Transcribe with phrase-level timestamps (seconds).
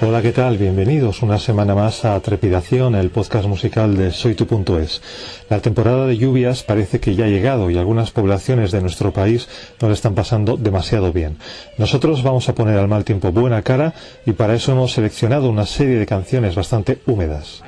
[0.00, 0.58] Hola, ¿qué tal?
[0.58, 5.02] Bienvenidos una semana más a Trepidación, el podcast musical de SoyTu.es.
[5.50, 9.48] La temporada de lluvias parece que ya ha llegado y algunas poblaciones de nuestro país
[9.82, 11.38] no le están pasando demasiado bien.
[11.78, 13.92] Nosotros vamos a poner al mal tiempo buena cara
[14.24, 17.64] y para eso hemos seleccionado una serie de canciones bastante húmedas.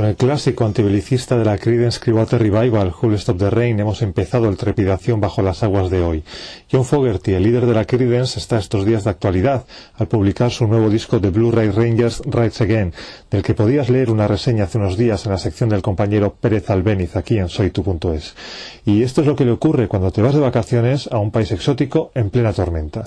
[0.00, 4.48] Con el clásico antibelicista de la Creedence Clearwater Revival, Who'll Stop the Rain, hemos empezado
[4.48, 6.24] el trepidación bajo las aguas de hoy.
[6.72, 9.66] John Fogerty, el líder de la Creedence, está estos días de actualidad
[9.96, 12.94] al publicar su nuevo disco de Blu-ray Rangers Rides Again,
[13.30, 16.70] del que podías leer una reseña hace unos días en la sección del compañero Pérez
[16.70, 18.34] Albeniz aquí en soytu.es.
[18.86, 21.52] Y esto es lo que le ocurre cuando te vas de vacaciones a un país
[21.52, 23.04] exótico en plena tormenta.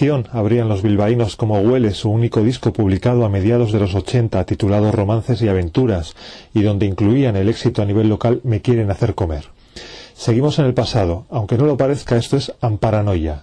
[0.00, 4.46] Inundación abrían los bilbaínos como Huele su único disco publicado a mediados de los 80
[4.46, 6.14] titulado Romances y Aventuras
[6.54, 9.50] y donde incluían el éxito a nivel local Me quieren hacer comer.
[10.14, 13.42] Seguimos en el pasado, aunque no lo parezca, esto es Amparanoia,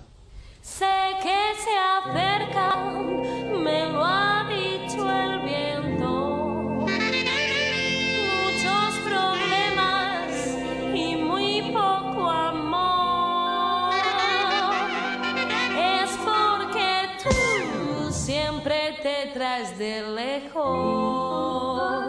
[19.77, 22.06] de lejos.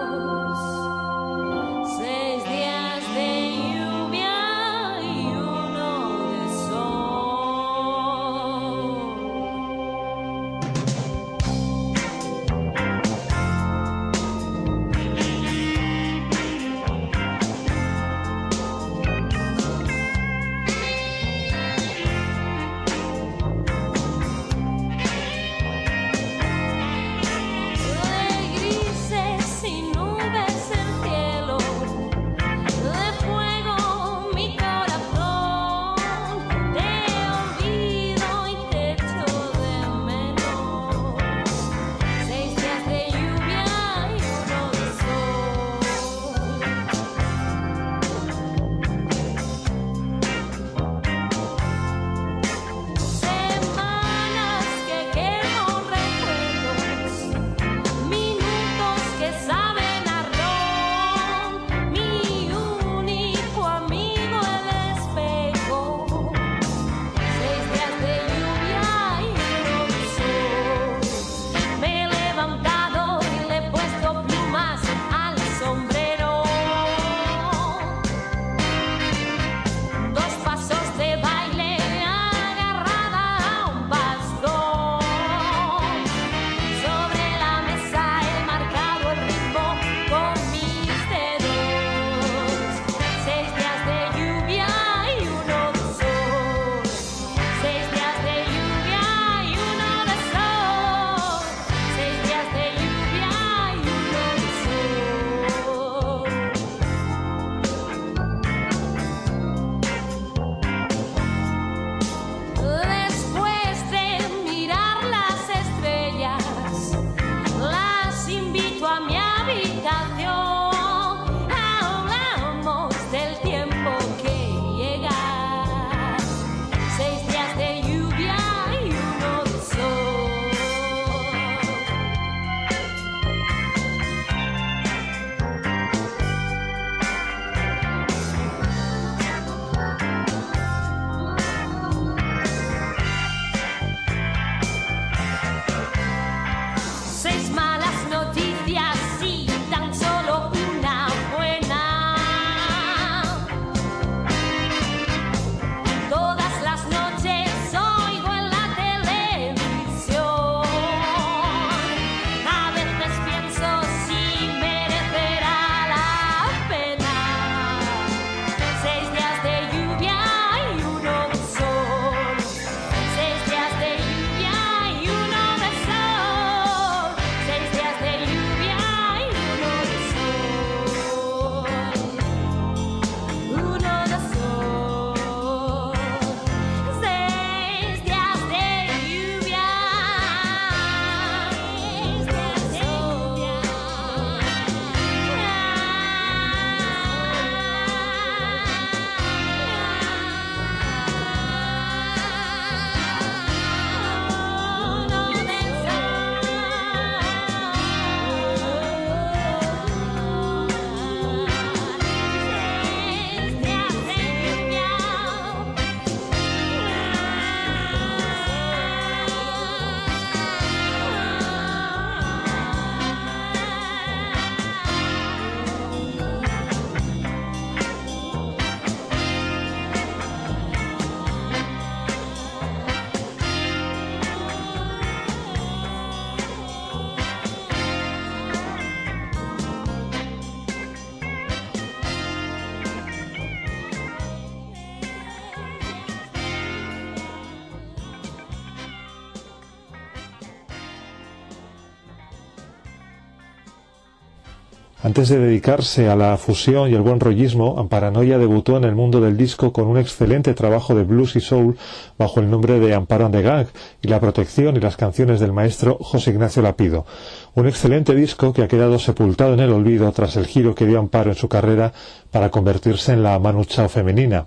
[255.00, 259.20] Antes de dedicarse a la fusión y el buen rollismo, Amparanoia debutó en el mundo
[259.20, 261.78] del disco con un excelente trabajo de blues y soul
[262.18, 263.68] bajo el nombre de Amparo and the Gang
[264.02, 267.06] y la protección y las canciones del maestro José Ignacio Lapido.
[267.54, 270.98] Un excelente disco que ha quedado sepultado en el olvido tras el giro que dio
[270.98, 271.92] Amparo en su carrera
[272.32, 274.46] para convertirse en la Manu Chao femenina.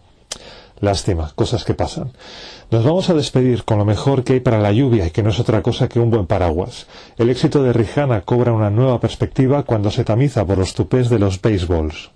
[0.82, 2.12] Lástima, cosas que pasan.
[2.72, 5.30] Nos vamos a despedir con lo mejor que hay para la lluvia y que no
[5.30, 6.88] es otra cosa que un buen paraguas.
[7.18, 11.20] El éxito de Rihanna cobra una nueva perspectiva cuando se tamiza por los tupés de
[11.20, 12.10] los baseballs.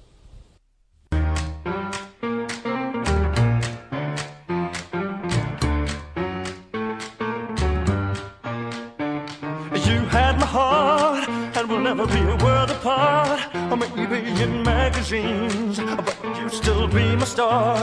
[16.55, 17.75] Still be my star.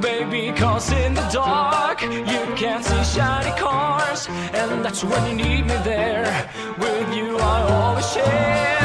[0.00, 5.62] Baby, cause in the dark you can't see shiny cars, and that's when you need
[5.66, 6.50] me there.
[6.78, 8.83] With you, I always share.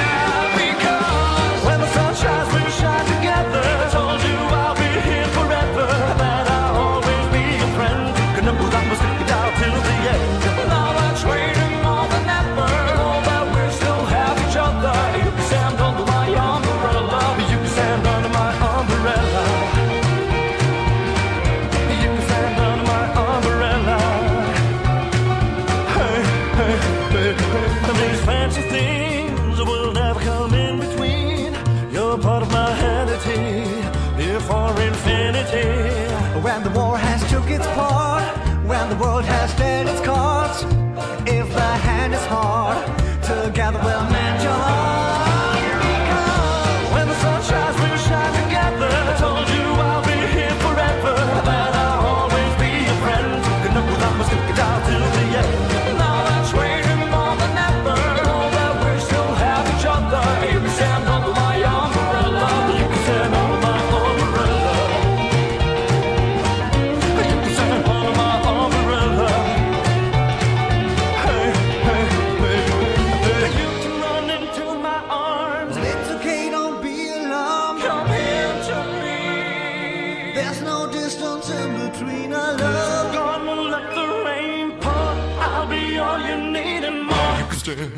[80.50, 83.14] There's no distance in between our love.
[83.14, 84.92] Gonna let the rain pour.
[84.92, 87.38] I'll be all you need and more.
[87.38, 87.94] You can stand,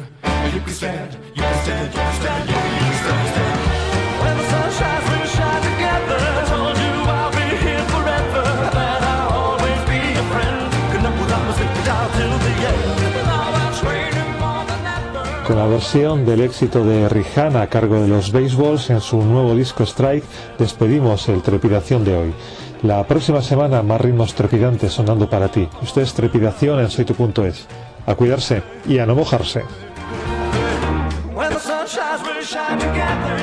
[0.54, 3.41] you can stand, you can stand, you can stand, you can, you can stand,
[15.82, 20.24] versión del éxito de Rihanna a cargo de los Baseballs en su nuevo disco Strike,
[20.60, 22.34] despedimos el Trepidación de hoy.
[22.84, 25.68] La próxima semana más ritmos trepidantes sonando para ti.
[25.82, 27.66] Esto es Trepidación en soytu.es.
[28.06, 29.64] A cuidarse y a no mojarse.
[31.34, 33.42] When the sun shines, we'll shine together.